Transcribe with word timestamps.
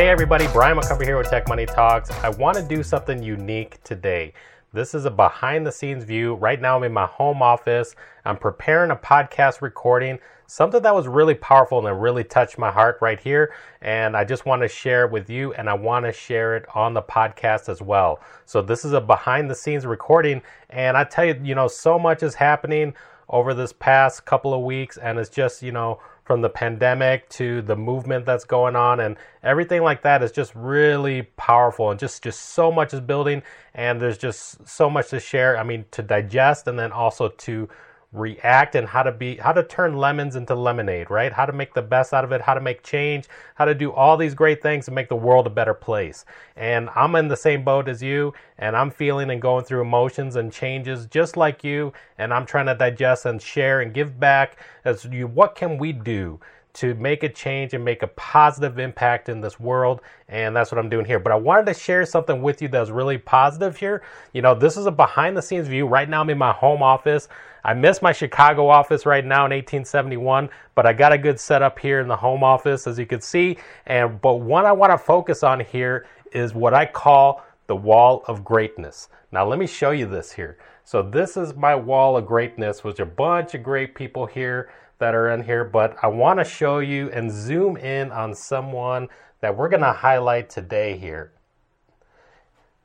Hey 0.00 0.08
everybody, 0.08 0.46
Brian 0.54 0.78
McCover 0.78 1.04
here 1.04 1.18
with 1.18 1.28
Tech 1.28 1.46
Money 1.46 1.66
Talks. 1.66 2.10
I 2.10 2.30
want 2.30 2.56
to 2.56 2.62
do 2.62 2.82
something 2.82 3.22
unique 3.22 3.82
today. 3.84 4.32
This 4.72 4.94
is 4.94 5.04
a 5.04 5.10
behind 5.10 5.66
the 5.66 5.70
scenes 5.70 6.04
view. 6.04 6.36
Right 6.36 6.58
now 6.58 6.78
I'm 6.78 6.84
in 6.84 6.92
my 6.94 7.04
home 7.04 7.42
office. 7.42 7.94
I'm 8.24 8.38
preparing 8.38 8.92
a 8.92 8.96
podcast 8.96 9.60
recording, 9.60 10.18
something 10.46 10.80
that 10.80 10.94
was 10.94 11.06
really 11.06 11.34
powerful 11.34 11.76
and 11.76 11.86
that 11.86 11.96
really 11.96 12.24
touched 12.24 12.56
my 12.56 12.70
heart 12.70 12.96
right 13.02 13.20
here. 13.20 13.52
And 13.82 14.16
I 14.16 14.24
just 14.24 14.46
want 14.46 14.62
to 14.62 14.68
share 14.68 15.04
it 15.04 15.12
with 15.12 15.28
you 15.28 15.52
and 15.52 15.68
I 15.68 15.74
want 15.74 16.06
to 16.06 16.12
share 16.12 16.56
it 16.56 16.64
on 16.74 16.94
the 16.94 17.02
podcast 17.02 17.68
as 17.68 17.82
well. 17.82 18.20
So 18.46 18.62
this 18.62 18.86
is 18.86 18.94
a 18.94 19.02
behind 19.02 19.50
the 19.50 19.54
scenes 19.54 19.84
recording. 19.84 20.40
And 20.70 20.96
I 20.96 21.04
tell 21.04 21.26
you, 21.26 21.38
you 21.42 21.54
know, 21.54 21.68
so 21.68 21.98
much 21.98 22.22
is 22.22 22.34
happening 22.34 22.94
over 23.28 23.52
this 23.52 23.74
past 23.74 24.24
couple 24.24 24.54
of 24.54 24.62
weeks 24.62 24.96
and 24.96 25.18
it's 25.18 25.28
just, 25.28 25.62
you 25.62 25.72
know, 25.72 26.00
from 26.30 26.42
the 26.42 26.48
pandemic 26.48 27.28
to 27.28 27.60
the 27.62 27.74
movement 27.74 28.24
that's 28.24 28.44
going 28.44 28.76
on 28.76 29.00
and 29.00 29.16
everything 29.42 29.82
like 29.82 30.02
that 30.02 30.22
is 30.22 30.30
just 30.30 30.54
really 30.54 31.22
powerful 31.36 31.90
and 31.90 31.98
just 31.98 32.22
just 32.22 32.40
so 32.50 32.70
much 32.70 32.94
is 32.94 33.00
building 33.00 33.42
and 33.74 34.00
there's 34.00 34.16
just 34.16 34.64
so 34.64 34.88
much 34.88 35.08
to 35.08 35.18
share 35.18 35.58
i 35.58 35.64
mean 35.64 35.84
to 35.90 36.02
digest 36.02 36.68
and 36.68 36.78
then 36.78 36.92
also 36.92 37.30
to 37.30 37.68
react 38.12 38.74
and 38.74 38.88
how 38.88 39.04
to 39.04 39.12
be 39.12 39.36
how 39.36 39.52
to 39.52 39.62
turn 39.62 39.96
lemons 39.96 40.34
into 40.34 40.54
lemonade 40.54 41.10
right? 41.10 41.32
How 41.32 41.46
to 41.46 41.52
make 41.52 41.74
the 41.74 41.82
best 41.82 42.12
out 42.12 42.24
of 42.24 42.32
it 42.32 42.40
how 42.40 42.54
to 42.54 42.60
make 42.60 42.82
change 42.82 43.26
how 43.54 43.64
to 43.64 43.74
do 43.74 43.92
all 43.92 44.16
these 44.16 44.34
great 44.34 44.60
things 44.60 44.86
to 44.86 44.90
make 44.90 45.08
the 45.08 45.16
world 45.16 45.46
a 45.46 45.50
better 45.50 45.74
place. 45.74 46.24
And 46.56 46.90
i'm 46.96 47.14
in 47.14 47.28
the 47.28 47.36
same 47.36 47.64
boat 47.64 47.88
as 47.88 48.02
you 48.02 48.34
and 48.58 48.76
i'm 48.76 48.90
feeling 48.90 49.30
and 49.30 49.40
going 49.40 49.64
through 49.64 49.82
emotions 49.82 50.36
and 50.36 50.52
changes 50.52 51.06
just 51.06 51.36
like 51.36 51.62
you 51.62 51.92
and 52.18 52.34
i'm 52.34 52.46
trying 52.46 52.66
to 52.66 52.74
digest 52.74 53.26
and 53.26 53.40
share 53.40 53.80
and 53.80 53.94
give 53.94 54.18
back 54.18 54.58
as 54.84 55.04
you 55.04 55.26
what 55.26 55.54
can 55.54 55.78
we 55.78 55.92
do 55.92 56.40
to 56.74 56.94
make 56.94 57.22
a 57.22 57.28
change 57.28 57.74
and 57.74 57.84
make 57.84 58.02
a 58.02 58.06
positive 58.08 58.78
impact 58.78 59.28
in 59.28 59.40
this 59.40 59.58
world. 59.58 60.00
And 60.28 60.54
that's 60.54 60.70
what 60.70 60.78
I'm 60.78 60.88
doing 60.88 61.04
here. 61.04 61.18
But 61.18 61.32
I 61.32 61.36
wanted 61.36 61.66
to 61.66 61.74
share 61.74 62.04
something 62.06 62.42
with 62.42 62.62
you 62.62 62.68
that 62.68 62.80
was 62.80 62.90
really 62.90 63.18
positive 63.18 63.76
here. 63.76 64.02
You 64.32 64.42
know, 64.42 64.54
this 64.54 64.76
is 64.76 64.86
a 64.86 64.90
behind 64.90 65.36
the 65.36 65.42
scenes 65.42 65.68
view. 65.68 65.86
Right 65.86 66.08
now, 66.08 66.20
I'm 66.20 66.30
in 66.30 66.38
my 66.38 66.52
home 66.52 66.82
office. 66.82 67.28
I 67.64 67.74
miss 67.74 68.00
my 68.00 68.12
Chicago 68.12 68.68
office 68.68 69.04
right 69.04 69.24
now 69.24 69.44
in 69.44 69.50
1871, 69.50 70.48
but 70.74 70.86
I 70.86 70.92
got 70.92 71.12
a 71.12 71.18
good 71.18 71.38
setup 71.38 71.78
here 71.78 72.00
in 72.00 72.08
the 72.08 72.16
home 72.16 72.42
office, 72.42 72.86
as 72.86 72.98
you 72.98 73.06
can 73.06 73.20
see. 73.20 73.58
And 73.86 74.20
but 74.20 74.36
what 74.36 74.64
I 74.64 74.72
want 74.72 74.92
to 74.92 74.98
focus 74.98 75.42
on 75.42 75.60
here 75.60 76.06
is 76.32 76.54
what 76.54 76.72
I 76.72 76.86
call 76.86 77.44
the 77.66 77.76
wall 77.76 78.24
of 78.26 78.44
greatness. 78.44 79.08
Now, 79.32 79.46
let 79.46 79.58
me 79.58 79.66
show 79.66 79.90
you 79.90 80.06
this 80.06 80.32
here. 80.32 80.58
So, 80.84 81.02
this 81.02 81.36
is 81.36 81.54
my 81.54 81.74
wall 81.74 82.16
of 82.16 82.26
greatness, 82.26 82.82
which 82.82 82.98
a 82.98 83.06
bunch 83.06 83.54
of 83.54 83.62
great 83.62 83.94
people 83.94 84.26
here 84.26 84.70
that 85.00 85.14
are 85.14 85.30
in 85.30 85.42
here, 85.42 85.64
but 85.64 85.96
I 86.02 86.06
want 86.06 86.38
to 86.38 86.44
show 86.44 86.78
you 86.78 87.10
and 87.10 87.30
zoom 87.30 87.76
in 87.76 88.12
on 88.12 88.34
someone 88.34 89.08
that 89.40 89.56
we're 89.56 89.68
going 89.68 89.82
to 89.82 89.92
highlight 89.92 90.48
today 90.48 90.96
here. 90.96 91.32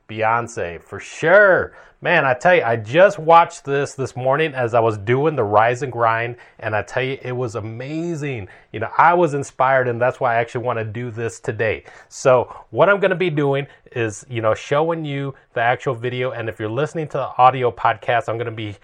Beyonce, 0.08 0.82
for 0.82 1.00
sure. 1.00 1.76
Man, 2.00 2.24
I 2.24 2.34
tell 2.34 2.54
you, 2.54 2.62
I 2.62 2.76
just 2.76 3.18
watched 3.18 3.64
this 3.64 3.94
this 3.94 4.14
morning 4.14 4.54
as 4.54 4.74
I 4.74 4.80
was 4.80 4.98
doing 4.98 5.34
the 5.34 5.42
rise 5.42 5.82
and 5.82 5.90
grind, 5.90 6.36
and 6.58 6.76
I 6.76 6.82
tell 6.82 7.02
you, 7.02 7.18
it 7.22 7.32
was 7.32 7.54
amazing. 7.54 8.48
You 8.72 8.80
know, 8.80 8.90
I 8.96 9.14
was 9.14 9.34
inspired, 9.34 9.88
and 9.88 10.00
that's 10.00 10.20
why 10.20 10.34
I 10.34 10.36
actually 10.36 10.64
want 10.64 10.78
to 10.78 10.84
do 10.84 11.10
this 11.10 11.40
today. 11.40 11.84
So, 12.08 12.54
what 12.70 12.88
I'm 12.88 13.00
going 13.00 13.10
to 13.10 13.16
be 13.16 13.30
doing 13.30 13.66
is, 13.92 14.24
you 14.28 14.42
know, 14.42 14.54
showing 14.54 15.04
you 15.04 15.34
the 15.54 15.62
actual 15.62 15.94
video, 15.94 16.30
and 16.30 16.48
if 16.48 16.60
you're 16.60 16.68
listening 16.68 17.08
to 17.08 17.18
the 17.18 17.42
audio 17.42 17.72
podcast, 17.72 18.28
I'm 18.28 18.36
going 18.36 18.46
to 18.46 18.52
be 18.52 18.76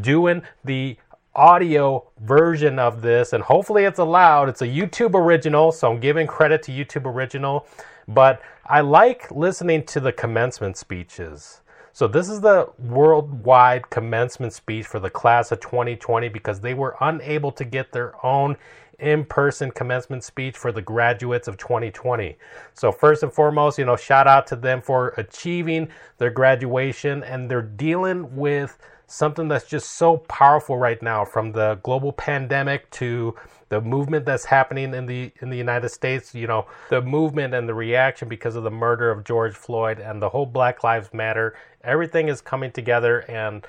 doing 0.00 0.42
the 0.64 0.98
audio 1.38 2.04
version 2.22 2.80
of 2.80 3.00
this, 3.00 3.32
and 3.32 3.42
hopefully 3.42 3.84
it's 3.84 4.00
allowed. 4.00 4.48
It's 4.48 4.62
a 4.62 4.66
YouTube 4.66 5.14
original, 5.14 5.70
so 5.70 5.92
I'm 5.92 6.00
giving 6.00 6.26
credit 6.26 6.62
to 6.64 6.72
YouTube 6.72 7.06
original. 7.06 7.66
But 8.08 8.42
I 8.66 8.80
like 8.80 9.30
listening 9.30 9.84
to 9.86 10.00
the 10.00 10.12
commencement 10.12 10.76
speeches. 10.76 11.60
So 11.92 12.08
this 12.08 12.28
is 12.28 12.40
the 12.40 12.70
worldwide 12.78 13.88
commencement 13.90 14.52
speech 14.52 14.86
for 14.86 14.98
the 14.98 15.10
class 15.10 15.52
of 15.52 15.60
2020 15.60 16.28
because 16.28 16.60
they 16.60 16.74
were 16.74 16.96
unable 17.00 17.52
to 17.52 17.64
get 17.64 17.92
their 17.92 18.14
own 18.24 18.56
in-person 18.98 19.70
commencement 19.70 20.24
speech 20.24 20.56
for 20.56 20.72
the 20.72 20.82
graduates 20.82 21.46
of 21.46 21.56
2020. 21.56 22.36
So 22.74 22.90
first 22.90 23.22
and 23.22 23.32
foremost, 23.32 23.78
you 23.78 23.84
know, 23.84 23.96
shout 23.96 24.26
out 24.26 24.46
to 24.48 24.56
them 24.56 24.82
for 24.82 25.14
achieving 25.16 25.88
their 26.18 26.30
graduation 26.30 27.22
and 27.22 27.48
they're 27.50 27.62
dealing 27.62 28.34
with 28.36 28.78
something 29.08 29.48
that's 29.48 29.64
just 29.64 29.96
so 29.96 30.18
powerful 30.18 30.76
right 30.76 31.02
now 31.02 31.24
from 31.24 31.52
the 31.52 31.80
global 31.82 32.12
pandemic 32.12 32.88
to 32.90 33.34
the 33.70 33.80
movement 33.80 34.26
that's 34.26 34.44
happening 34.44 34.94
in 34.94 35.06
the 35.06 35.32
in 35.40 35.48
the 35.48 35.56
United 35.56 35.88
States, 35.88 36.34
you 36.34 36.46
know, 36.46 36.66
the 36.90 37.00
movement 37.00 37.54
and 37.54 37.66
the 37.68 37.74
reaction 37.74 38.28
because 38.28 38.54
of 38.54 38.64
the 38.64 38.70
murder 38.70 39.10
of 39.10 39.24
George 39.24 39.54
Floyd 39.54 39.98
and 39.98 40.20
the 40.20 40.28
whole 40.28 40.44
Black 40.46 40.84
Lives 40.84 41.12
Matter, 41.12 41.56
everything 41.82 42.28
is 42.28 42.42
coming 42.42 42.70
together 42.70 43.20
and 43.30 43.66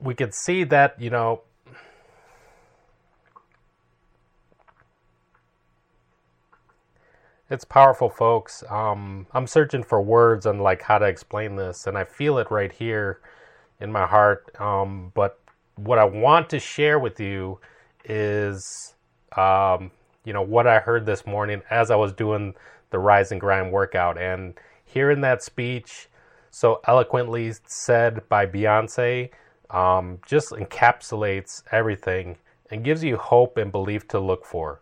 we 0.00 0.14
could 0.14 0.34
see 0.34 0.64
that, 0.64 1.00
you 1.00 1.10
know, 1.10 1.42
it's 7.50 7.64
powerful 7.64 8.08
folks. 8.08 8.64
Um, 8.70 9.26
i'm 9.32 9.46
searching 9.46 9.82
for 9.82 10.00
words 10.00 10.46
on 10.46 10.60
like 10.60 10.80
how 10.80 10.96
to 10.96 11.04
explain 11.04 11.56
this 11.56 11.86
and 11.86 11.98
i 11.98 12.04
feel 12.04 12.38
it 12.38 12.50
right 12.50 12.72
here 12.72 13.20
in 13.80 13.92
my 13.92 14.06
heart. 14.06 14.54
Um, 14.60 15.12
but 15.14 15.38
what 15.76 15.98
I 15.98 16.04
want 16.04 16.50
to 16.50 16.58
share 16.60 16.98
with 16.98 17.20
you 17.20 17.58
is, 18.04 18.94
um, 19.36 19.90
you 20.24 20.32
know, 20.32 20.42
what 20.42 20.66
I 20.66 20.78
heard 20.78 21.06
this 21.06 21.26
morning 21.26 21.62
as 21.70 21.90
I 21.90 21.96
was 21.96 22.12
doing 22.12 22.54
the 22.90 22.98
Rise 22.98 23.32
and 23.32 23.40
Grind 23.40 23.72
workout. 23.72 24.18
And 24.18 24.54
hearing 24.84 25.20
that 25.22 25.42
speech 25.42 26.08
so 26.50 26.80
eloquently 26.86 27.52
said 27.66 28.28
by 28.28 28.46
Beyonce 28.46 29.30
um, 29.70 30.20
just 30.24 30.50
encapsulates 30.50 31.62
everything 31.72 32.36
and 32.70 32.84
gives 32.84 33.02
you 33.02 33.16
hope 33.16 33.56
and 33.56 33.72
belief 33.72 34.06
to 34.08 34.20
look 34.20 34.44
for. 34.44 34.80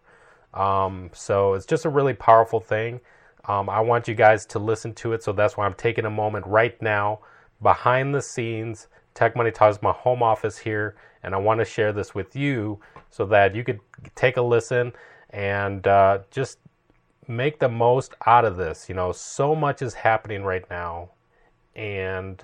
Um, 0.52 1.10
so 1.14 1.54
it's 1.54 1.66
just 1.66 1.86
a 1.86 1.88
really 1.88 2.12
powerful 2.12 2.60
thing. 2.60 3.00
Um, 3.46 3.70
I 3.70 3.80
want 3.80 4.06
you 4.06 4.14
guys 4.14 4.44
to 4.46 4.58
listen 4.58 4.94
to 4.96 5.14
it. 5.14 5.22
So 5.22 5.32
that's 5.32 5.56
why 5.56 5.64
I'm 5.66 5.74
taking 5.74 6.04
a 6.04 6.10
moment 6.10 6.46
right 6.46 6.80
now 6.82 7.20
behind 7.62 8.14
the 8.14 8.22
scenes. 8.22 8.88
Tech 9.14 9.36
Money 9.36 9.52
my 9.82 9.92
home 9.92 10.22
office 10.22 10.56
here, 10.56 10.96
and 11.22 11.34
I 11.34 11.38
want 11.38 11.60
to 11.60 11.64
share 11.64 11.92
this 11.92 12.14
with 12.14 12.34
you 12.34 12.80
so 13.10 13.26
that 13.26 13.54
you 13.54 13.62
could 13.62 13.80
take 14.14 14.38
a 14.38 14.42
listen 14.42 14.92
and 15.30 15.86
uh, 15.86 16.20
just 16.30 16.58
make 17.28 17.58
the 17.58 17.68
most 17.68 18.14
out 18.26 18.44
of 18.44 18.56
this. 18.56 18.88
You 18.88 18.94
know, 18.94 19.12
so 19.12 19.54
much 19.54 19.82
is 19.82 19.94
happening 19.94 20.44
right 20.44 20.68
now, 20.70 21.10
and 21.76 22.42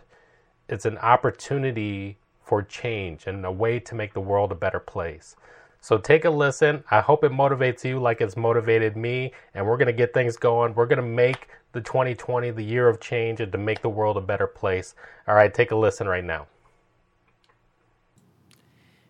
it's 0.69 0.84
an 0.84 0.99
opportunity 0.99 2.19
for 2.43 2.62
change 2.62 3.27
and 3.27 3.45
a 3.45 3.53
way 3.53 3.79
to 3.81 3.95
make 3.95 4.12
the 4.12 4.21
world 4.21 4.53
a 4.53 4.55
better 4.55 4.81
place. 4.81 5.37
So 5.81 5.97
take 5.97 6.25
a 6.25 6.31
listen. 6.31 6.83
I 6.91 7.00
hope 7.00 7.25
it 7.25 7.33
motivates 7.33 7.85
you 7.85 7.99
like 7.99 8.21
it's 8.21 8.37
motivated 8.37 8.97
me, 8.97 9.33
and 9.55 9.67
we're 9.67 9.77
going 9.77 9.87
to 9.87 9.93
get 9.93 10.12
things 10.12 10.37
going. 10.37 10.75
We're 10.75 10.87
going 10.87 11.00
to 11.00 11.03
make 11.03 11.49
the 11.73 11.81
2020 11.81 12.51
the 12.51 12.62
year 12.62 12.89
of 12.89 13.01
change 13.01 13.41
and 13.41 13.53
to 13.53 13.59
make 13.59 13.83
the 13.83 13.89
world 13.89 14.17
a 14.17 14.21
better 14.21 14.47
place. 14.47 14.95
All 15.27 15.34
right, 15.34 15.53
take 15.53 15.71
a 15.71 15.77
listen 15.77 16.09
right 16.09 16.25
now. 16.25 16.47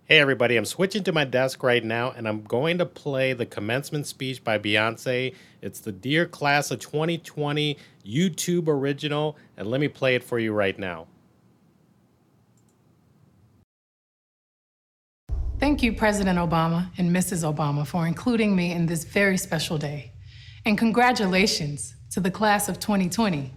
Hey, 0.04 0.20
everybody, 0.20 0.56
I'm 0.56 0.64
switching 0.64 1.04
to 1.04 1.12
my 1.12 1.26
desk 1.26 1.62
right 1.62 1.84
now 1.84 2.12
and 2.12 2.26
I'm 2.26 2.42
going 2.42 2.78
to 2.78 2.86
play 2.86 3.34
the 3.34 3.44
commencement 3.44 4.06
speech 4.06 4.42
by 4.42 4.58
Beyonce. 4.58 5.34
It's 5.60 5.80
the 5.80 5.92
Dear 5.92 6.24
Class 6.24 6.70
of 6.70 6.80
2020 6.80 7.76
YouTube 8.06 8.68
original, 8.68 9.36
and 9.58 9.68
let 9.68 9.82
me 9.82 9.88
play 9.88 10.14
it 10.14 10.24
for 10.24 10.38
you 10.38 10.52
right 10.54 10.78
now. 10.78 11.08
Thank 15.58 15.82
you, 15.82 15.92
President 15.92 16.38
Obama 16.38 16.88
and 16.96 17.14
Mrs. 17.14 17.44
Obama, 17.44 17.86
for 17.86 18.06
including 18.06 18.56
me 18.56 18.72
in 18.72 18.86
this 18.86 19.04
very 19.04 19.36
special 19.36 19.76
day. 19.76 20.12
And 20.64 20.76
congratulations 20.76 21.94
to 22.10 22.20
the 22.20 22.30
class 22.30 22.68
of 22.68 22.80
2020. 22.80 23.52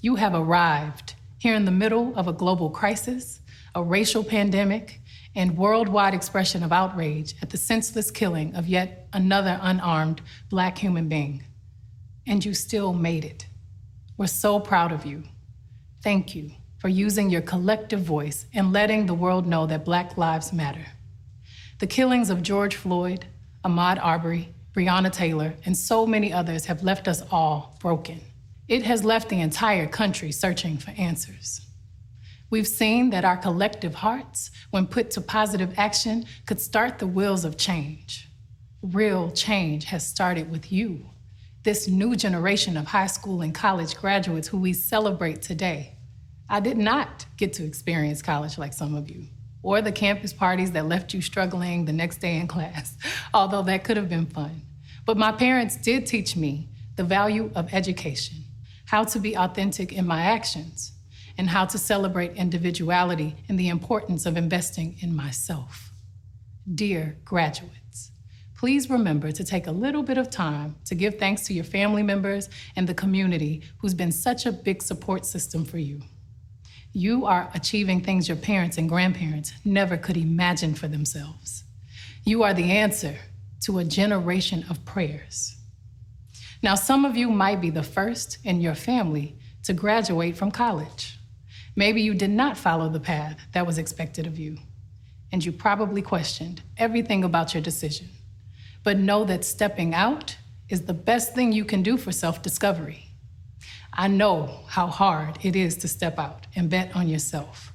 You 0.00 0.16
have 0.16 0.34
arrived 0.34 1.14
here 1.38 1.54
in 1.54 1.64
the 1.64 1.70
middle 1.70 2.14
of 2.16 2.28
a 2.28 2.32
global 2.32 2.70
crisis, 2.70 3.40
a 3.74 3.82
racial 3.82 4.22
pandemic, 4.22 5.00
and 5.34 5.56
worldwide 5.56 6.14
expression 6.14 6.62
of 6.62 6.72
outrage 6.72 7.34
at 7.40 7.50
the 7.50 7.56
senseless 7.56 8.10
killing 8.10 8.54
of 8.54 8.68
yet 8.68 9.08
another 9.12 9.58
unarmed 9.62 10.20
black 10.50 10.78
human 10.78 11.08
being. 11.08 11.42
And 12.26 12.44
you 12.44 12.54
still 12.54 12.92
made 12.92 13.24
it. 13.24 13.46
We're 14.16 14.26
so 14.26 14.60
proud 14.60 14.92
of 14.92 15.06
you. 15.06 15.24
Thank 16.02 16.34
you 16.34 16.52
for 16.78 16.88
using 16.88 17.30
your 17.30 17.42
collective 17.42 18.00
voice 18.00 18.46
and 18.52 18.72
letting 18.72 19.06
the 19.06 19.14
world 19.14 19.46
know 19.46 19.66
that 19.66 19.84
Black 19.84 20.18
lives 20.18 20.52
matter. 20.52 20.86
The 21.78 21.86
killings 21.86 22.28
of 22.28 22.42
George 22.42 22.74
Floyd, 22.74 23.26
Ahmaud 23.64 23.98
Arbery, 24.02 24.52
Breonna 24.74 25.12
Taylor, 25.12 25.54
and 25.64 25.76
so 25.76 26.06
many 26.06 26.32
others 26.32 26.64
have 26.66 26.82
left 26.82 27.08
us 27.08 27.22
all 27.30 27.76
broken. 27.80 28.20
It 28.68 28.84
has 28.84 29.04
left 29.04 29.28
the 29.28 29.40
entire 29.40 29.86
country 29.86 30.32
searching 30.32 30.78
for 30.78 30.92
answers. 30.92 31.66
We've 32.48 32.68
seen 32.68 33.10
that 33.10 33.24
our 33.24 33.36
collective 33.36 33.94
hearts, 33.94 34.50
when 34.70 34.86
put 34.86 35.10
to 35.12 35.20
positive 35.20 35.74
action, 35.76 36.24
could 36.46 36.60
start 36.60 36.98
the 36.98 37.06
wheels 37.06 37.44
of 37.44 37.56
change. 37.56 38.28
Real 38.82 39.30
change 39.30 39.84
has 39.84 40.06
started 40.06 40.50
with 40.50 40.72
you 40.72 41.06
this 41.62 41.86
new 41.86 42.16
generation 42.16 42.76
of 42.76 42.86
high 42.86 43.06
school 43.06 43.42
and 43.42 43.54
college 43.54 43.96
graduates 43.96 44.48
who 44.48 44.58
we 44.58 44.72
celebrate 44.72 45.42
today. 45.42 45.96
I 46.48 46.60
did 46.60 46.76
not 46.76 47.24
get 47.36 47.52
to 47.54 47.64
experience 47.64 48.20
college 48.20 48.58
like 48.58 48.72
some 48.72 48.94
of 48.94 49.08
you, 49.08 49.26
or 49.62 49.80
the 49.80 49.92
campus 49.92 50.32
parties 50.32 50.72
that 50.72 50.86
left 50.86 51.14
you 51.14 51.20
struggling 51.20 51.84
the 51.84 51.92
next 51.92 52.18
day 52.18 52.36
in 52.38 52.46
class, 52.46 52.96
although 53.34 53.62
that 53.62 53.84
could 53.84 53.96
have 53.96 54.08
been 54.08 54.26
fun. 54.26 54.62
But 55.04 55.16
my 55.16 55.32
parents 55.32 55.76
did 55.76 56.06
teach 56.06 56.36
me 56.36 56.68
the 56.96 57.04
value 57.04 57.50
of 57.54 57.72
education, 57.72 58.44
how 58.86 59.04
to 59.04 59.18
be 59.18 59.36
authentic 59.36 59.92
in 59.92 60.06
my 60.06 60.22
actions, 60.22 60.92
and 61.38 61.48
how 61.48 61.64
to 61.64 61.78
celebrate 61.78 62.36
individuality 62.36 63.34
and 63.48 63.58
the 63.58 63.68
importance 63.68 64.26
of 64.26 64.36
investing 64.36 64.96
in 65.00 65.16
myself. 65.16 65.90
Dear 66.72 67.16
graduates, 67.24 68.12
please 68.56 68.90
remember 68.90 69.32
to 69.32 69.42
take 69.42 69.66
a 69.66 69.72
little 69.72 70.02
bit 70.02 70.18
of 70.18 70.30
time 70.30 70.76
to 70.84 70.94
give 70.94 71.18
thanks 71.18 71.46
to 71.46 71.54
your 71.54 71.64
family 71.64 72.02
members 72.02 72.48
and 72.76 72.86
the 72.86 72.94
community 72.94 73.62
who's 73.78 73.94
been 73.94 74.12
such 74.12 74.46
a 74.46 74.52
big 74.52 74.82
support 74.82 75.26
system 75.26 75.64
for 75.64 75.78
you. 75.78 76.02
You 76.92 77.24
are 77.24 77.50
achieving 77.54 78.02
things 78.02 78.28
your 78.28 78.36
parents 78.36 78.76
and 78.76 78.88
grandparents 78.88 79.54
never 79.64 79.96
could 79.96 80.16
imagine 80.16 80.74
for 80.74 80.88
themselves. 80.88 81.64
You 82.24 82.42
are 82.42 82.52
the 82.52 82.70
answer 82.70 83.16
to 83.62 83.78
a 83.78 83.84
generation 83.84 84.66
of 84.68 84.84
prayers. 84.84 85.56
Now, 86.62 86.74
some 86.74 87.04
of 87.04 87.16
you 87.16 87.30
might 87.30 87.60
be 87.60 87.70
the 87.70 87.82
first 87.82 88.38
in 88.44 88.60
your 88.60 88.74
family 88.74 89.36
to 89.64 89.72
graduate 89.72 90.36
from 90.36 90.50
college. 90.50 91.18
Maybe 91.74 92.02
you 92.02 92.12
did 92.12 92.30
not 92.30 92.58
follow 92.58 92.88
the 92.88 93.00
path 93.00 93.38
that 93.52 93.66
was 93.66 93.78
expected 93.78 94.26
of 94.26 94.38
you, 94.38 94.58
and 95.32 95.42
you 95.44 95.50
probably 95.50 96.02
questioned 96.02 96.62
everything 96.76 97.24
about 97.24 97.54
your 97.54 97.62
decision. 97.62 98.08
But 98.84 98.98
know 98.98 99.24
that 99.24 99.44
stepping 99.44 99.94
out 99.94 100.36
is 100.68 100.82
the 100.82 100.94
best 100.94 101.34
thing 101.34 101.52
you 101.52 101.64
can 101.64 101.82
do 101.82 101.96
for 101.96 102.12
self 102.12 102.42
discovery. 102.42 103.11
I 103.92 104.08
know 104.08 104.60
how 104.66 104.86
hard 104.86 105.38
it 105.42 105.54
is 105.54 105.76
to 105.78 105.88
step 105.88 106.18
out 106.18 106.46
and 106.56 106.70
bet 106.70 106.94
on 106.96 107.08
yourself. 107.08 107.72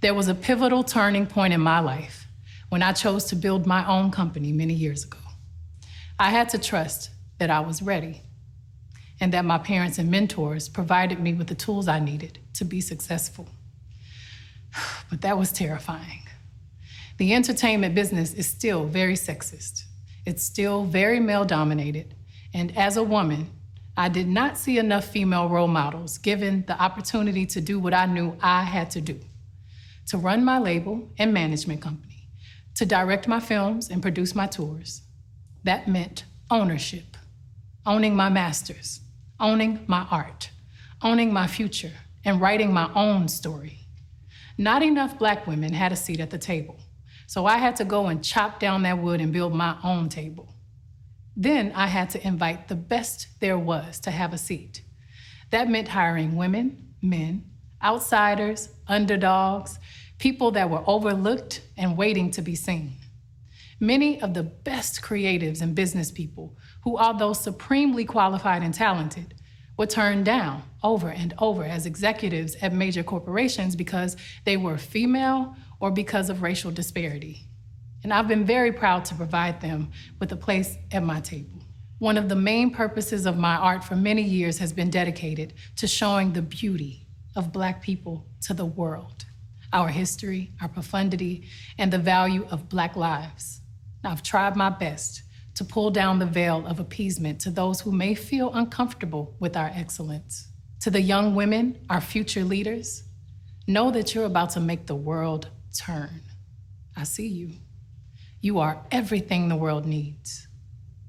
There 0.00 0.14
was 0.14 0.28
a 0.28 0.34
pivotal 0.34 0.82
turning 0.82 1.26
point 1.26 1.52
in 1.52 1.60
my 1.60 1.80
life 1.80 2.26
when 2.70 2.82
I 2.82 2.92
chose 2.92 3.24
to 3.26 3.36
build 3.36 3.66
my 3.66 3.86
own 3.86 4.10
company 4.10 4.52
many 4.52 4.74
years 4.74 5.04
ago. 5.04 5.18
I 6.18 6.30
had 6.30 6.48
to 6.50 6.58
trust 6.58 7.10
that 7.38 7.50
I 7.50 7.60
was 7.60 7.82
ready 7.82 8.22
and 9.20 9.32
that 9.32 9.44
my 9.44 9.58
parents 9.58 9.98
and 9.98 10.10
mentors 10.10 10.68
provided 10.68 11.20
me 11.20 11.34
with 11.34 11.46
the 11.46 11.54
tools 11.54 11.88
I 11.88 12.00
needed 12.00 12.38
to 12.54 12.64
be 12.64 12.80
successful. 12.80 13.48
But 15.10 15.20
that 15.20 15.38
was 15.38 15.52
terrifying. 15.52 16.22
The 17.18 17.32
entertainment 17.34 17.94
business 17.94 18.34
is 18.34 18.48
still 18.48 18.86
very 18.86 19.14
sexist. 19.14 19.84
It's 20.26 20.42
still 20.42 20.84
very 20.84 21.20
male 21.20 21.44
dominated. 21.44 22.14
And 22.52 22.76
as 22.76 22.96
a 22.96 23.02
woman, 23.02 23.50
I 23.96 24.08
did 24.08 24.28
not 24.28 24.58
see 24.58 24.78
enough 24.78 25.06
female 25.06 25.48
role 25.48 25.68
models 25.68 26.18
given 26.18 26.64
the 26.66 26.80
opportunity 26.80 27.46
to 27.46 27.60
do 27.60 27.78
what 27.78 27.94
I 27.94 28.06
knew 28.06 28.36
I 28.40 28.62
had 28.62 28.90
to 28.92 29.00
do 29.00 29.20
to 30.06 30.18
run 30.18 30.44
my 30.44 30.58
label 30.58 31.08
and 31.18 31.32
management 31.32 31.80
company, 31.80 32.28
to 32.74 32.84
direct 32.84 33.26
my 33.26 33.40
films 33.40 33.88
and 33.88 34.02
produce 34.02 34.34
my 34.34 34.46
tours. 34.46 35.00
That 35.62 35.88
meant 35.88 36.24
ownership 36.50 37.16
owning 37.86 38.16
my 38.16 38.28
masters, 38.28 39.00
owning 39.38 39.80
my 39.86 40.06
art, 40.10 40.50
owning 41.02 41.32
my 41.32 41.46
future, 41.46 41.92
and 42.24 42.40
writing 42.40 42.72
my 42.72 42.90
own 42.94 43.28
story. 43.28 43.80
Not 44.56 44.82
enough 44.82 45.18
black 45.18 45.46
women 45.46 45.72
had 45.72 45.92
a 45.92 45.96
seat 45.96 46.20
at 46.20 46.30
the 46.30 46.38
table, 46.38 46.78
so 47.26 47.44
I 47.44 47.58
had 47.58 47.76
to 47.76 47.84
go 47.84 48.06
and 48.06 48.24
chop 48.24 48.58
down 48.58 48.82
that 48.84 48.98
wood 48.98 49.20
and 49.20 49.32
build 49.32 49.54
my 49.54 49.76
own 49.84 50.08
table. 50.08 50.53
Then 51.36 51.72
I 51.74 51.88
had 51.88 52.10
to 52.10 52.26
invite 52.26 52.68
the 52.68 52.76
best 52.76 53.28
there 53.40 53.58
was 53.58 53.98
to 54.00 54.10
have 54.10 54.32
a 54.32 54.38
seat. 54.38 54.82
That 55.50 55.68
meant 55.68 55.88
hiring 55.88 56.36
women, 56.36 56.94
men, 57.02 57.50
outsiders, 57.82 58.70
underdogs, 58.86 59.78
people 60.18 60.52
that 60.52 60.70
were 60.70 60.84
overlooked 60.86 61.60
and 61.76 61.96
waiting 61.96 62.30
to 62.32 62.42
be 62.42 62.54
seen. 62.54 62.92
Many 63.80 64.20
of 64.22 64.34
the 64.34 64.44
best 64.44 65.02
creatives 65.02 65.60
and 65.60 65.74
business 65.74 66.10
people 66.10 66.56
who, 66.84 66.96
although 66.96 67.32
supremely 67.32 68.04
qualified 68.04 68.62
and 68.62 68.72
talented, 68.72 69.34
were 69.76 69.86
turned 69.86 70.24
down 70.24 70.62
over 70.82 71.08
and 71.08 71.34
over 71.38 71.64
as 71.64 71.84
executives 71.84 72.54
at 72.62 72.72
major 72.72 73.02
corporations 73.02 73.74
because 73.74 74.16
they 74.44 74.56
were 74.56 74.78
female 74.78 75.56
or 75.80 75.90
because 75.90 76.30
of 76.30 76.42
racial 76.42 76.70
disparity. 76.70 77.48
And 78.04 78.12
I've 78.12 78.28
been 78.28 78.44
very 78.44 78.70
proud 78.70 79.06
to 79.06 79.14
provide 79.14 79.62
them 79.62 79.90
with 80.20 80.30
a 80.30 80.36
place 80.36 80.76
at 80.92 81.02
my 81.02 81.20
table. 81.20 81.62
One 81.98 82.18
of 82.18 82.28
the 82.28 82.36
main 82.36 82.70
purposes 82.70 83.24
of 83.24 83.38
my 83.38 83.56
art 83.56 83.82
for 83.82 83.96
many 83.96 84.22
years 84.22 84.58
has 84.58 84.74
been 84.74 84.90
dedicated 84.90 85.54
to 85.76 85.86
showing 85.86 86.32
the 86.32 86.42
beauty 86.42 87.06
of 87.34 87.50
Black 87.50 87.82
people 87.82 88.26
to 88.42 88.52
the 88.52 88.66
world, 88.66 89.24
our 89.72 89.88
history, 89.88 90.52
our 90.60 90.68
profundity, 90.68 91.48
and 91.78 91.90
the 91.90 91.98
value 91.98 92.46
of 92.50 92.68
Black 92.68 92.94
lives. 92.94 93.62
I've 94.04 94.22
tried 94.22 94.54
my 94.54 94.68
best 94.68 95.22
to 95.54 95.64
pull 95.64 95.90
down 95.90 96.18
the 96.18 96.26
veil 96.26 96.66
of 96.66 96.78
appeasement 96.78 97.40
to 97.40 97.50
those 97.50 97.80
who 97.80 97.90
may 97.90 98.14
feel 98.14 98.52
uncomfortable 98.52 99.34
with 99.40 99.56
our 99.56 99.70
excellence. 99.74 100.48
To 100.80 100.90
the 100.90 101.00
young 101.00 101.34
women, 101.34 101.78
our 101.88 102.02
future 102.02 102.44
leaders, 102.44 103.04
know 103.66 103.90
that 103.92 104.14
you're 104.14 104.26
about 104.26 104.50
to 104.50 104.60
make 104.60 104.84
the 104.86 104.94
world 104.94 105.48
turn. 105.72 106.20
I 106.94 107.04
see 107.04 107.28
you. 107.28 107.52
You 108.44 108.58
are 108.58 108.84
everything 108.90 109.48
the 109.48 109.56
world 109.56 109.86
needs. 109.86 110.48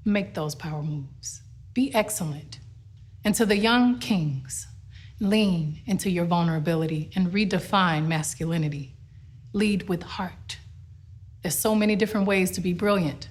Make 0.05 0.35
those 0.35 0.55
power 0.55 0.81
moves. 0.81 1.41
Be 1.73 1.93
excellent. 1.93 2.59
And 3.25 3.35
to 3.35 3.45
the 3.45 3.57
young 3.57 3.99
kings, 3.99 4.65
lean 5.19 5.81
into 5.85 6.09
your 6.09 6.23
vulnerability 6.23 7.11
and 7.13 7.33
redefine 7.33 8.07
masculinity. 8.07 8.95
Lead 9.51 9.89
with 9.89 10.01
heart. 10.01 10.59
There's 11.41 11.57
so 11.57 11.75
many 11.75 11.97
different 11.97 12.25
ways 12.25 12.51
to 12.51 12.61
be 12.61 12.71
brilliant. 12.71 13.27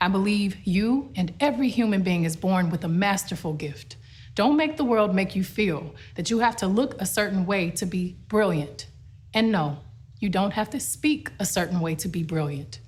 I 0.00 0.06
believe 0.06 0.58
you 0.62 1.10
and 1.16 1.34
every 1.40 1.68
human 1.68 2.04
being 2.04 2.22
is 2.22 2.36
born 2.36 2.70
with 2.70 2.84
a 2.84 2.88
masterful 2.88 3.54
gift. 3.54 3.96
Don't 4.36 4.56
make 4.56 4.76
the 4.76 4.84
world 4.84 5.16
make 5.16 5.34
you 5.34 5.42
feel 5.42 5.96
that 6.14 6.30
you 6.30 6.38
have 6.38 6.54
to 6.58 6.68
look 6.68 6.94
a 7.00 7.06
certain 7.06 7.44
way 7.44 7.70
to 7.72 7.86
be 7.86 8.18
brilliant. 8.28 8.86
And 9.34 9.50
no, 9.50 9.78
you 10.20 10.28
don't 10.28 10.52
have 10.52 10.70
to 10.70 10.78
speak 10.78 11.32
a 11.40 11.44
certain 11.44 11.80
way 11.80 11.96
to 11.96 12.06
be 12.06 12.22
brilliant. 12.22 12.78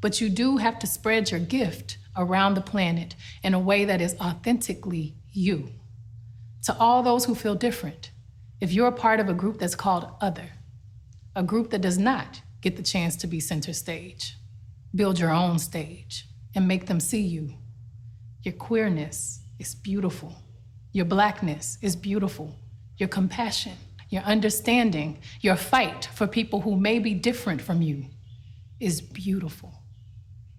But 0.00 0.20
you 0.20 0.28
do 0.28 0.58
have 0.58 0.78
to 0.80 0.86
spread 0.86 1.30
your 1.30 1.40
gift 1.40 1.98
around 2.16 2.54
the 2.54 2.60
planet 2.60 3.14
in 3.42 3.54
a 3.54 3.58
way 3.58 3.84
that 3.84 4.00
is 4.00 4.16
authentically 4.20 5.14
you. 5.32 5.70
To 6.64 6.76
all 6.78 7.02
those 7.02 7.24
who 7.24 7.34
feel 7.34 7.54
different, 7.54 8.10
if 8.60 8.72
you're 8.72 8.88
a 8.88 8.92
part 8.92 9.20
of 9.20 9.28
a 9.28 9.34
group 9.34 9.58
that's 9.58 9.74
called 9.74 10.10
other, 10.20 10.50
a 11.36 11.42
group 11.42 11.70
that 11.70 11.80
does 11.80 11.98
not 11.98 12.40
get 12.60 12.76
the 12.76 12.82
chance 12.82 13.16
to 13.16 13.26
be 13.26 13.40
center 13.40 13.72
stage, 13.72 14.36
build 14.94 15.18
your 15.18 15.30
own 15.30 15.58
stage 15.58 16.26
and 16.54 16.66
make 16.66 16.86
them 16.86 16.98
see 16.98 17.20
you. 17.20 17.54
Your 18.42 18.54
queerness 18.54 19.40
is 19.58 19.74
beautiful. 19.74 20.34
Your 20.92 21.04
blackness 21.04 21.78
is 21.82 21.94
beautiful. 21.94 22.56
Your 22.96 23.08
compassion, 23.08 23.74
your 24.10 24.22
understanding, 24.22 25.18
your 25.40 25.56
fight 25.56 26.08
for 26.14 26.26
people 26.26 26.62
who 26.62 26.76
may 26.76 26.98
be 26.98 27.14
different 27.14 27.60
from 27.60 27.82
you 27.82 28.06
is 28.80 29.00
beautiful. 29.00 29.72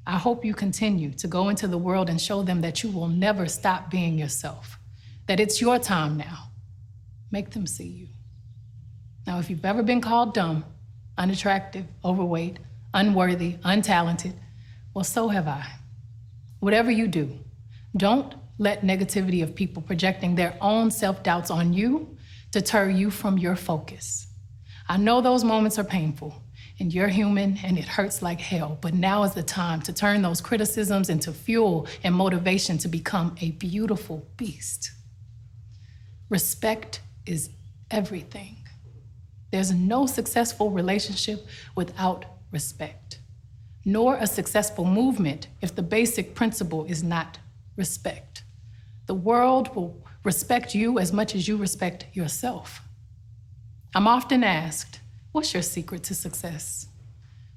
I 0.10 0.18
hope 0.18 0.44
you 0.44 0.56
continue 0.56 1.12
to 1.14 1.28
go 1.28 1.50
into 1.50 1.68
the 1.68 1.78
world 1.78 2.10
and 2.10 2.20
show 2.20 2.42
them 2.42 2.62
that 2.62 2.82
you 2.82 2.90
will 2.90 3.08
never 3.08 3.48
stop 3.48 3.92
being 3.92 4.18
yourself, 4.18 4.80
that 5.28 5.40
it's 5.40 5.62
your 5.62 5.78
time 5.78 6.18
now. 6.18 6.50
Make 7.30 7.52
them 7.52 7.68
see 7.68 7.86
you. 7.86 8.08
Now, 9.28 9.38
if 9.38 9.52
you've 9.52 9.64
ever 9.64 9.84
been 9.84 10.02
called 10.02 10.34
dumb, 10.34 10.66
unattractive, 11.16 11.86
overweight, 12.04 12.58
unworthy, 12.92 13.58
untalented, 13.64 14.34
well, 14.96 15.04
so 15.04 15.28
have 15.28 15.48
I. 15.48 15.64
Whatever 16.60 16.90
you 16.90 17.08
do, 17.08 17.38
don't 17.96 18.34
let 18.58 18.82
negativity 18.82 19.44
of 19.44 19.54
people 19.54 19.84
projecting 19.84 20.34
their 20.34 20.58
own 20.60 20.90
self 20.90 21.22
doubts 21.22 21.52
on 21.52 21.72
you 21.72 22.18
deter 22.50 22.90
you 22.90 23.12
from 23.12 23.38
your 23.38 23.56
focus. 23.56 24.26
I 24.88 24.98
know 24.98 25.22
those 25.22 25.44
moments 25.44 25.78
are 25.78 25.84
painful, 25.84 26.34
and 26.80 26.94
you're 26.94 27.08
human 27.08 27.58
and 27.64 27.78
it 27.78 27.86
hurts 27.86 28.22
like 28.22 28.40
hell, 28.40 28.78
but 28.82 28.94
now 28.94 29.24
is 29.24 29.34
the 29.34 29.44
time 29.44 29.82
to 29.84 29.94
turn 29.94 30.22
those 30.22 30.42
criticisms 30.42 31.10
into 31.10 31.32
fuel 31.32 31.88
and 32.04 32.16
motivation 32.16 32.78
to 32.80 32.88
become 32.88 33.36
a 33.42 33.52
beautiful 33.52 34.28
beast. 34.38 34.92
Respect 36.30 37.02
is 37.26 37.50
everything. 37.92 38.56
There's 39.52 39.72
no 39.72 40.06
successful 40.06 40.70
relationship 40.72 41.46
without 41.76 42.26
respect 42.52 43.20
nor 43.86 44.18
a 44.18 44.28
successful 44.28 44.86
movement 44.86 45.48
if 45.62 45.76
the 45.76 45.82
basic 45.82 46.36
principle 46.36 46.86
is 46.86 47.04
not 47.04 47.40
respect. 47.76 48.44
The 49.08 49.14
world 49.14 49.76
will 49.76 50.06
respect 50.24 50.76
you 50.76 51.00
as 51.00 51.14
much 51.14 51.34
as 51.34 51.48
you 51.48 51.58
respect 51.58 52.06
yourself. 52.14 52.82
I'm 53.96 54.08
often 54.08 54.44
asked, 54.44 54.99
What's 55.32 55.54
your 55.54 55.62
secret 55.62 56.04
to 56.06 56.16
success? 56.16 56.88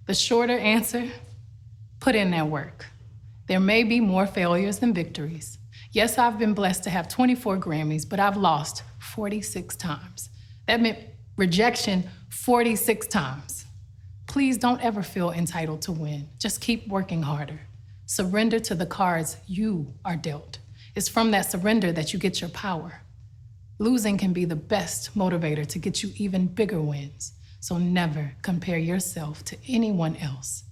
The 0.06 0.14
shorter 0.14 0.58
answer 0.58 1.08
put 2.00 2.14
in 2.14 2.30
that 2.32 2.48
work. 2.48 2.86
There 3.46 3.60
may 3.60 3.82
be 3.82 3.98
more 3.98 4.26
failures 4.26 4.78
than 4.78 4.92
victories. 4.92 5.58
Yes, 5.90 6.18
I've 6.18 6.38
been 6.38 6.52
blessed 6.52 6.84
to 6.84 6.90
have 6.90 7.08
24 7.08 7.56
Grammys, 7.56 8.06
but 8.06 8.20
I've 8.20 8.36
lost 8.36 8.82
46 8.98 9.76
times. 9.76 10.28
That 10.66 10.82
meant 10.82 10.98
rejection 11.36 12.04
46 12.28 13.06
times. 13.06 13.64
Please 14.26 14.58
don't 14.58 14.84
ever 14.84 15.02
feel 15.02 15.30
entitled 15.30 15.80
to 15.82 15.92
win. 15.92 16.28
Just 16.38 16.60
keep 16.60 16.88
working 16.88 17.22
harder. 17.22 17.60
Surrender 18.04 18.58
to 18.60 18.74
the 18.74 18.86
cards 18.86 19.38
you 19.46 19.94
are 20.04 20.16
dealt. 20.16 20.58
It's 20.94 21.08
from 21.08 21.30
that 21.30 21.50
surrender 21.50 21.90
that 21.92 22.12
you 22.12 22.18
get 22.18 22.42
your 22.42 22.50
power. 22.50 23.00
Losing 23.78 24.18
can 24.18 24.34
be 24.34 24.44
the 24.44 24.56
best 24.56 25.16
motivator 25.16 25.66
to 25.68 25.78
get 25.78 26.02
you 26.02 26.12
even 26.16 26.46
bigger 26.46 26.80
wins. 26.80 27.32
So 27.62 27.78
never 27.78 28.32
compare 28.42 28.76
yourself 28.76 29.44
to 29.44 29.56
anyone 29.68 30.16
else. 30.16 30.64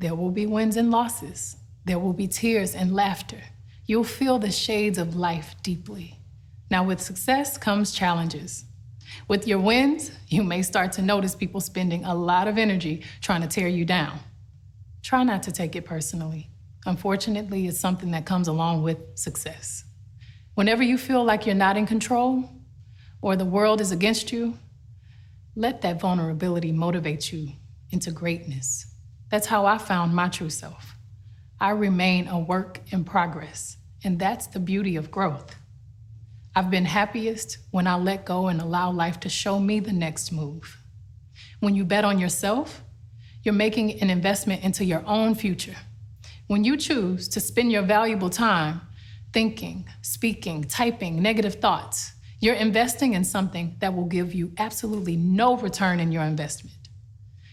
There 0.00 0.16
will 0.16 0.32
be 0.32 0.44
wins 0.44 0.76
and 0.76 0.90
losses. 0.90 1.58
There 1.84 2.00
will 2.00 2.12
be 2.12 2.26
tears 2.26 2.74
and 2.74 2.92
laughter. 2.92 3.40
You'll 3.86 4.02
feel 4.02 4.40
the 4.40 4.50
shades 4.50 4.98
of 4.98 5.14
life 5.14 5.54
deeply. 5.62 6.18
Now, 6.72 6.82
with 6.82 7.00
success 7.00 7.56
comes 7.56 7.92
challenges. 7.92 8.64
With 9.28 9.46
your 9.46 9.60
wins, 9.60 10.10
you 10.26 10.42
may 10.42 10.62
start 10.62 10.90
to 10.94 11.02
notice 11.02 11.36
people 11.36 11.60
spending 11.60 12.04
a 12.04 12.16
lot 12.16 12.48
of 12.48 12.58
energy 12.58 13.04
trying 13.20 13.42
to 13.42 13.46
tear 13.46 13.68
you 13.68 13.84
down. 13.84 14.18
Try 15.04 15.22
not 15.22 15.44
to 15.44 15.52
take 15.52 15.76
it 15.76 15.84
personally. 15.84 16.50
Unfortunately, 16.84 17.68
it's 17.68 17.78
something 17.78 18.10
that 18.10 18.26
comes 18.26 18.48
along 18.48 18.82
with 18.82 18.98
success. 19.16 19.84
Whenever 20.54 20.82
you 20.82 20.98
feel 20.98 21.22
like 21.22 21.46
you're 21.46 21.54
not 21.54 21.76
in 21.76 21.86
control 21.86 22.50
or 23.22 23.36
the 23.36 23.44
world 23.44 23.80
is 23.80 23.92
against 23.92 24.32
you, 24.32 24.58
let 25.56 25.80
that 25.80 25.98
vulnerability 25.98 26.70
motivate 26.70 27.32
you 27.32 27.48
into 27.90 28.10
greatness. 28.10 28.86
That's 29.30 29.46
how 29.46 29.64
I 29.64 29.78
found 29.78 30.14
my 30.14 30.28
true 30.28 30.50
self. 30.50 30.94
I 31.58 31.70
remain 31.70 32.28
a 32.28 32.38
work 32.38 32.80
in 32.90 33.04
progress, 33.04 33.78
and 34.04 34.18
that's 34.18 34.46
the 34.46 34.60
beauty 34.60 34.96
of 34.96 35.10
growth. 35.10 35.56
I've 36.54 36.70
been 36.70 36.84
happiest 36.84 37.56
when 37.70 37.86
I 37.86 37.96
let 37.96 38.26
go 38.26 38.48
and 38.48 38.60
allow 38.60 38.90
life 38.90 39.18
to 39.20 39.30
show 39.30 39.58
me 39.58 39.80
the 39.80 39.92
next 39.92 40.30
move. 40.30 40.76
When 41.60 41.74
you 41.74 41.84
bet 41.84 42.04
on 42.04 42.18
yourself, 42.18 42.82
you're 43.42 43.54
making 43.54 44.02
an 44.02 44.10
investment 44.10 44.62
into 44.62 44.84
your 44.84 45.02
own 45.06 45.34
future. 45.34 45.76
When 46.48 46.64
you 46.64 46.76
choose 46.76 47.28
to 47.28 47.40
spend 47.40 47.72
your 47.72 47.82
valuable 47.82 48.30
time 48.30 48.82
thinking, 49.32 49.88
speaking, 50.02 50.64
typing 50.64 51.22
negative 51.22 51.56
thoughts, 51.56 52.12
you're 52.40 52.54
investing 52.54 53.14
in 53.14 53.24
something 53.24 53.76
that 53.80 53.94
will 53.94 54.04
give 54.04 54.34
you 54.34 54.52
absolutely 54.58 55.16
no 55.16 55.56
return 55.56 56.00
in 56.00 56.12
your 56.12 56.22
investment. 56.22 56.76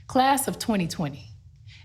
Class 0.08 0.48
of 0.48 0.60
2020, 0.60 1.26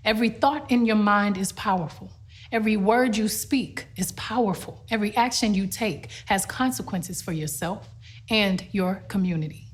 every 0.03 0.29
thought 0.29 0.69
in 0.69 0.85
your 0.85 0.97
mind 0.97 1.37
is 1.37 1.51
powerful. 1.53 2.11
Every 2.51 2.77
word 2.77 3.15
you 3.15 3.27
speak 3.27 3.87
is 3.95 4.11
powerful. 4.13 4.83
Every 4.89 5.15
action 5.15 5.53
you 5.53 5.67
take 5.67 6.09
has 6.25 6.45
consequences 6.45 7.21
for 7.21 7.31
yourself 7.31 7.87
and 8.29 8.65
your 8.71 9.03
community. 9.07 9.67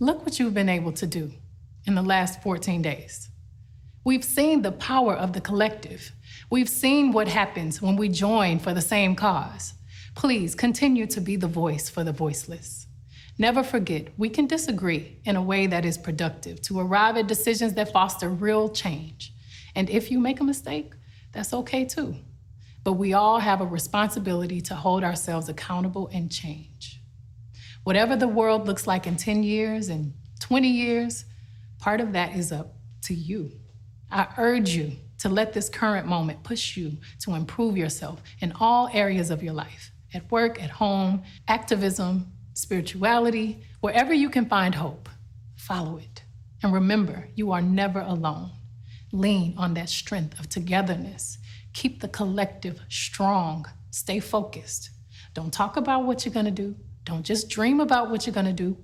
Look 0.00 0.24
what 0.24 0.38
you've 0.38 0.54
been 0.54 0.68
able 0.68 0.92
to 0.92 1.06
do 1.06 1.32
in 1.86 1.94
the 1.94 2.02
last 2.02 2.42
14 2.42 2.82
days. 2.82 3.28
We've 4.02 4.24
seen 4.24 4.62
the 4.62 4.72
power 4.72 5.14
of 5.14 5.32
the 5.32 5.40
collective. 5.40 6.12
We've 6.50 6.68
seen 6.68 7.12
what 7.12 7.28
happens 7.28 7.80
when 7.80 7.96
we 7.96 8.08
join 8.08 8.58
for 8.58 8.74
the 8.74 8.82
same 8.82 9.14
cause. 9.14 9.74
Please 10.14 10.54
continue 10.54 11.06
to 11.08 11.20
be 11.20 11.36
the 11.36 11.48
voice 11.48 11.90
for 11.90 12.04
the 12.04 12.12
voiceless. 12.12 12.86
Never 13.36 13.64
forget, 13.64 14.08
we 14.16 14.28
can 14.28 14.46
disagree 14.46 15.18
in 15.24 15.34
a 15.34 15.42
way 15.42 15.66
that 15.66 15.84
is 15.84 15.98
productive 15.98 16.62
to 16.62 16.78
arrive 16.78 17.16
at 17.16 17.26
decisions 17.26 17.74
that 17.74 17.92
foster 17.92 18.28
real 18.28 18.68
change. 18.68 19.32
And 19.74 19.90
if 19.90 20.12
you 20.12 20.20
make 20.20 20.38
a 20.38 20.44
mistake, 20.44 20.92
that's 21.32 21.52
okay 21.52 21.84
too. 21.84 22.14
But 22.84 22.92
we 22.92 23.12
all 23.12 23.40
have 23.40 23.60
a 23.60 23.66
responsibility 23.66 24.60
to 24.62 24.76
hold 24.76 25.02
ourselves 25.02 25.48
accountable 25.48 26.08
and 26.12 26.30
change. 26.30 27.00
Whatever 27.82 28.14
the 28.14 28.28
world 28.28 28.66
looks 28.66 28.86
like 28.86 29.08
in 29.08 29.16
10 29.16 29.42
years 29.42 29.88
and 29.88 30.14
20 30.38 30.68
years, 30.68 31.24
part 31.80 32.00
of 32.00 32.12
that 32.12 32.36
is 32.36 32.52
up 32.52 32.76
to 33.02 33.14
you. 33.14 33.50
I 34.12 34.28
urge 34.38 34.76
you 34.76 34.92
to 35.18 35.28
let 35.28 35.54
this 35.54 35.68
current 35.68 36.06
moment 36.06 36.44
push 36.44 36.76
you 36.76 36.98
to 37.20 37.34
improve 37.34 37.76
yourself 37.76 38.22
in 38.40 38.52
all 38.60 38.88
areas 38.92 39.30
of 39.30 39.42
your 39.42 39.54
life 39.54 39.90
at 40.14 40.30
work, 40.30 40.62
at 40.62 40.70
home, 40.70 41.22
activism, 41.48 42.32
spirituality, 42.54 43.62
wherever 43.80 44.14
you 44.14 44.30
can 44.30 44.46
find 44.46 44.74
hope. 44.74 45.08
Follow 45.56 45.98
it. 45.98 46.22
And 46.62 46.72
remember, 46.72 47.28
you 47.34 47.52
are 47.52 47.60
never 47.60 48.00
alone. 48.00 48.52
Lean 49.12 49.54
on 49.58 49.74
that 49.74 49.88
strength 49.88 50.38
of 50.40 50.48
togetherness. 50.48 51.38
Keep 51.72 52.00
the 52.00 52.08
collective 52.08 52.80
strong. 52.88 53.66
Stay 53.90 54.20
focused. 54.20 54.90
Don't 55.34 55.52
talk 55.52 55.76
about 55.76 56.04
what 56.04 56.24
you're 56.24 56.32
going 56.32 56.46
to 56.46 56.50
do. 56.50 56.76
Don't 57.04 57.24
just 57.24 57.50
dream 57.50 57.80
about 57.80 58.10
what 58.10 58.26
you're 58.26 58.34
going 58.34 58.46
to 58.46 58.52
do. 58.52 58.76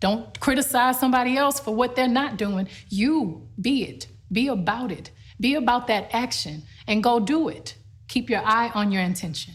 Don't 0.00 0.38
criticize 0.38 1.00
somebody 1.00 1.36
else 1.36 1.58
for 1.58 1.74
what 1.74 1.96
they're 1.96 2.08
not 2.08 2.36
doing. 2.36 2.68
You 2.88 3.48
be 3.60 3.84
it. 3.84 4.06
Be 4.30 4.48
about 4.48 4.92
it. 4.92 5.10
Be 5.40 5.54
about 5.54 5.86
that 5.88 6.10
action 6.12 6.62
and 6.86 7.02
go 7.02 7.20
do 7.20 7.48
it. 7.48 7.74
Keep 8.08 8.30
your 8.30 8.42
eye 8.44 8.70
on 8.74 8.92
your 8.92 9.02
intention. 9.02 9.54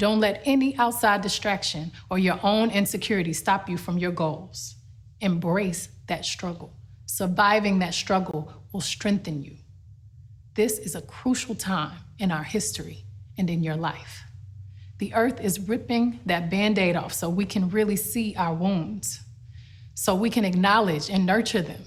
Don't 0.00 0.18
let 0.18 0.40
any 0.46 0.74
outside 0.78 1.20
distraction 1.20 1.92
or 2.08 2.18
your 2.18 2.40
own 2.42 2.70
insecurity 2.70 3.34
stop 3.34 3.68
you 3.68 3.76
from 3.76 3.98
your 3.98 4.12
goals. 4.12 4.76
Embrace 5.20 5.90
that 6.06 6.24
struggle. 6.24 6.72
Surviving 7.04 7.80
that 7.80 7.92
struggle 7.92 8.50
will 8.72 8.80
strengthen 8.80 9.42
you. 9.42 9.58
This 10.54 10.78
is 10.78 10.94
a 10.94 11.02
crucial 11.02 11.54
time 11.54 11.98
in 12.18 12.32
our 12.32 12.44
history 12.44 13.04
and 13.36 13.50
in 13.50 13.62
your 13.62 13.76
life. 13.76 14.22
The 14.96 15.12
earth 15.12 15.38
is 15.38 15.68
ripping 15.68 16.20
that 16.24 16.48
band 16.48 16.78
aid 16.78 16.96
off 16.96 17.12
so 17.12 17.28
we 17.28 17.44
can 17.44 17.68
really 17.68 17.96
see 17.96 18.34
our 18.38 18.54
wounds, 18.54 19.20
so 19.92 20.14
we 20.14 20.30
can 20.30 20.46
acknowledge 20.46 21.10
and 21.10 21.26
nurture 21.26 21.60
them. 21.60 21.84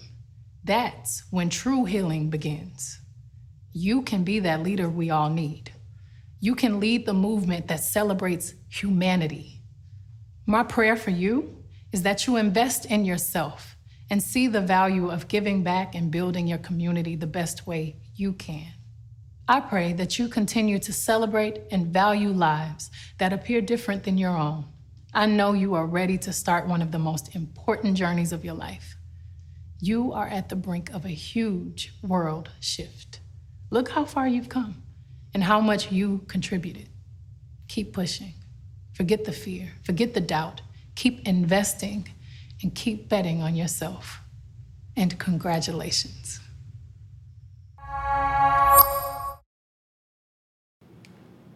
That's 0.64 1.24
when 1.32 1.50
true 1.50 1.86
healing 1.86 2.30
begins. 2.30 3.00
You 3.72 4.04
can 4.04 4.24
be 4.24 4.40
that 4.42 4.62
leader 4.62 4.88
we 4.88 5.10
all 5.10 5.32
need. 5.32 5.72
You 6.44 6.56
can 6.56 6.82
lead 6.82 7.06
the 7.06 7.14
movement 7.14 7.70
that 7.70 7.80
celebrates 7.80 8.54
humanity. 8.68 9.62
My 10.46 10.62
prayer 10.64 10.98
for 10.98 11.10
you 11.10 11.64
is 11.94 12.04
that 12.04 12.28
you 12.28 12.36
invest 12.36 12.86
in 12.86 13.06
yourself 13.06 13.78
and 14.10 14.22
see 14.22 14.48
the 14.48 14.60
value 14.60 15.10
of 15.10 15.30
giving 15.30 15.64
back 15.64 15.96
and 15.96 16.12
building 16.12 16.46
your 16.46 16.58
community 16.58 17.16
the 17.16 17.28
best 17.28 17.66
way 17.66 17.96
you 18.18 18.34
can. 18.34 18.74
I 19.48 19.62
pray 19.62 19.94
that 19.94 20.20
you 20.20 20.28
continue 20.28 20.80
to 20.80 20.92
celebrate 20.92 21.62
and 21.72 21.94
value 21.94 22.32
lives 22.32 22.92
that 23.20 23.32
appear 23.32 23.62
different 23.62 24.04
than 24.04 24.18
your 24.18 24.36
own. 24.36 24.66
I 25.14 25.28
know 25.28 25.54
you 25.54 25.76
are 25.76 25.86
ready 25.86 26.18
to 26.18 26.34
start 26.34 26.68
one 26.68 26.82
of 26.82 26.92
the 26.92 27.00
most 27.00 27.34
important 27.38 27.96
journeys 27.96 28.34
of 28.34 28.44
your 28.44 28.56
life. 28.56 28.98
You 29.80 30.12
are 30.12 30.28
at 30.28 30.50
the 30.50 30.58
brink 30.58 30.94
of 30.94 31.06
a 31.06 31.20
huge 31.32 31.94
world 32.02 32.50
shift. 32.60 33.22
Look 33.70 33.88
how 33.92 34.04
far 34.04 34.28
you've 34.28 34.50
come 34.50 34.83
and 35.34 35.44
how 35.44 35.60
much 35.60 35.92
you 35.92 36.20
contributed. 36.28 36.90
Keep 37.68 37.94
pushing. 37.94 38.34
Forget 38.94 39.26
the 39.26 39.32
fear, 39.32 39.72
forget 39.84 40.14
the 40.14 40.22
doubt. 40.22 40.62
Keep 40.96 41.28
investing 41.28 42.08
and 42.62 42.76
keep 42.76 43.10
betting 43.10 43.42
on 43.42 43.56
yourself. 43.56 44.20
And 44.96 45.18
congratulations. 45.18 46.40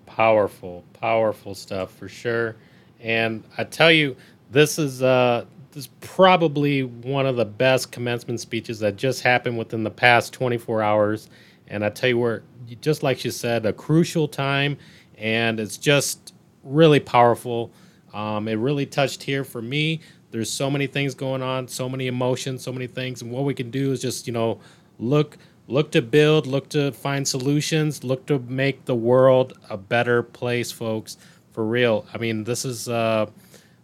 Powerful, 0.08 0.84
powerful 0.94 1.54
stuff 1.54 1.94
for 1.94 2.10
sure. 2.10 2.56
And 3.00 3.44
I 3.58 3.64
tell 3.64 3.92
you, 3.92 4.16
this 4.50 4.80
is 4.80 5.04
uh, 5.04 5.46
this 5.72 5.86
is 5.86 5.92
probably 6.02 6.84
one 6.84 7.28
of 7.28 7.36
the 7.36 7.46
best 7.46 7.92
commencement 7.92 8.40
speeches 8.40 8.80
that 8.80 8.96
just 8.96 9.22
happened 9.22 9.60
within 9.60 9.84
the 9.84 9.92
past 9.92 10.34
24 10.34 10.82
hours. 10.82 11.30
And 11.68 11.84
I 11.84 11.90
tell 11.90 12.10
you, 12.10 12.18
where 12.18 12.44
just 12.82 13.04
like 13.04 13.20
she 13.20 13.32
said, 13.32 13.66
a 13.66 13.74
crucial 13.74 14.28
time, 14.28 14.78
and 15.18 15.60
it's 15.60 15.78
just 15.78 16.34
really 16.64 17.00
powerful. 17.00 17.72
Um, 18.14 18.48
it 18.48 18.56
really 18.56 18.86
touched 18.86 19.24
here 19.24 19.44
for 19.44 19.62
me. 19.62 20.02
There's 20.32 20.52
so 20.52 20.70
many 20.70 20.88
things 20.88 21.16
going 21.16 21.42
on, 21.42 21.68
so 21.68 21.88
many 21.88 22.08
emotions, 22.08 22.64
so 22.64 22.72
many 22.72 22.88
things, 22.88 23.22
and 23.22 23.32
what 23.32 23.44
we 23.44 23.54
can 23.54 23.72
do 23.72 23.92
is 23.92 24.02
just 24.02 24.28
you 24.28 24.34
know 24.34 24.60
look 25.00 25.38
look 25.68 25.92
to 25.92 26.02
build, 26.02 26.48
look 26.48 26.70
to 26.70 26.92
find 26.92 27.28
solutions, 27.28 28.04
look 28.04 28.26
to 28.26 28.40
make 28.40 28.86
the 28.86 28.96
world 28.96 29.58
a 29.70 29.78
better 29.78 30.24
place, 30.24 30.72
folks. 30.72 31.18
For 31.52 31.66
real. 31.66 32.06
I 32.14 32.20
mean, 32.20 32.44
this 32.44 32.66
is 32.66 32.88
uh, 32.88 33.26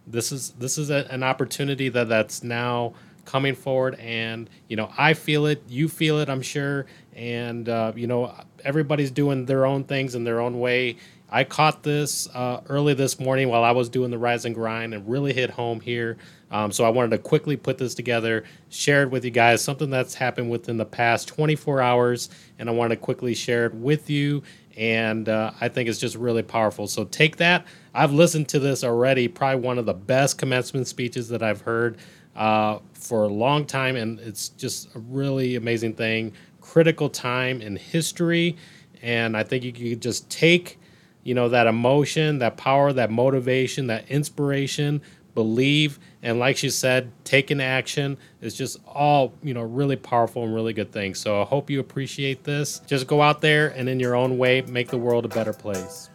this 0.06 0.30
is 0.32 0.50
this 0.52 0.78
is 0.78 0.90
a, 0.90 1.06
an 1.10 1.22
opportunity 1.22 1.88
that 1.88 2.08
that's 2.08 2.44
now 2.44 2.94
coming 3.24 3.54
forward, 3.54 3.96
and 3.96 4.48
you 4.68 4.76
know 4.76 4.92
I 4.96 5.14
feel 5.14 5.46
it, 5.46 5.62
you 5.68 5.88
feel 5.88 6.20
it, 6.20 6.28
I'm 6.28 6.42
sure, 6.42 6.86
and 7.14 7.68
uh, 7.68 7.92
you 7.94 8.06
know 8.06 8.34
everybody's 8.64 9.10
doing 9.10 9.46
their 9.46 9.66
own 9.66 9.84
things 9.84 10.14
in 10.14 10.24
their 10.24 10.40
own 10.40 10.58
way 10.60 10.96
I 11.34 11.42
caught 11.42 11.82
this 11.82 12.28
uh, 12.32 12.60
early 12.68 12.94
this 12.94 13.18
morning 13.18 13.48
while 13.48 13.64
I 13.64 13.72
was 13.72 13.88
doing 13.88 14.12
the 14.12 14.18
rise 14.18 14.44
and 14.44 14.54
grind 14.54 14.94
and 14.94 15.08
really 15.08 15.32
hit 15.32 15.50
home 15.50 15.80
here. 15.80 16.16
Um, 16.52 16.70
so 16.70 16.84
I 16.84 16.90
wanted 16.90 17.10
to 17.10 17.18
quickly 17.18 17.56
put 17.56 17.76
this 17.76 17.94
together, 17.96 18.44
share 18.68 19.02
it 19.02 19.10
with 19.10 19.24
you 19.24 19.32
guys, 19.32 19.60
something 19.60 19.90
that's 19.90 20.14
happened 20.14 20.48
within 20.48 20.76
the 20.76 20.84
past 20.84 21.26
24 21.26 21.80
hours, 21.80 22.30
and 22.60 22.68
I 22.68 22.72
wanted 22.72 22.96
to 22.96 23.00
quickly 23.00 23.34
share 23.34 23.66
it 23.66 23.74
with 23.74 24.08
you. 24.08 24.44
and 24.76 25.28
uh, 25.28 25.52
I 25.60 25.68
think 25.68 25.88
it's 25.88 25.98
just 25.98 26.14
really 26.14 26.42
powerful. 26.44 26.86
So 26.86 27.04
take 27.04 27.36
that. 27.38 27.66
I've 27.94 28.12
listened 28.12 28.48
to 28.50 28.60
this 28.60 28.84
already, 28.84 29.26
probably 29.26 29.60
one 29.60 29.78
of 29.78 29.86
the 29.86 29.94
best 29.94 30.38
commencement 30.38 30.86
speeches 30.86 31.28
that 31.30 31.42
I've 31.42 31.62
heard 31.62 31.96
uh, 32.36 32.78
for 32.92 33.24
a 33.24 33.28
long 33.28 33.66
time, 33.66 33.96
and 33.96 34.20
it's 34.20 34.50
just 34.50 34.94
a 34.94 34.98
really 34.98 35.56
amazing 35.56 35.94
thing. 35.94 36.32
Critical 36.64 37.10
time 37.10 37.60
in 37.60 37.76
history, 37.76 38.56
and 39.02 39.36
I 39.36 39.42
think 39.42 39.64
you 39.64 39.72
could 39.72 40.00
just 40.00 40.28
take, 40.30 40.80
you 41.22 41.34
know, 41.34 41.50
that 41.50 41.66
emotion, 41.66 42.38
that 42.38 42.56
power, 42.56 42.92
that 42.94 43.10
motivation, 43.10 43.86
that 43.88 44.10
inspiration, 44.10 45.02
believe, 45.34 45.98
and 46.22 46.38
like 46.38 46.56
she 46.56 46.70
said, 46.70 47.12
taking 47.24 47.60
action 47.60 48.16
is 48.40 48.54
just 48.54 48.80
all, 48.86 49.34
you 49.42 49.52
know, 49.52 49.62
really 49.62 49.96
powerful 49.96 50.42
and 50.42 50.54
really 50.54 50.72
good 50.72 50.90
things. 50.90 51.20
So 51.20 51.42
I 51.42 51.44
hope 51.44 51.68
you 51.68 51.80
appreciate 51.80 52.44
this. 52.44 52.80
Just 52.86 53.06
go 53.06 53.20
out 53.20 53.42
there 53.42 53.68
and 53.68 53.88
in 53.88 54.00
your 54.00 54.16
own 54.16 54.38
way, 54.38 54.62
make 54.62 54.88
the 54.88 54.98
world 54.98 55.26
a 55.26 55.28
better 55.28 55.52
place. 55.52 56.08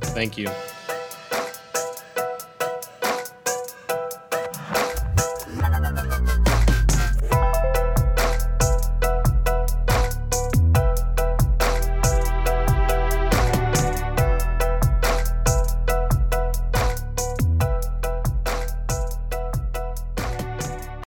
Thank 0.00 0.36
you. 0.36 0.48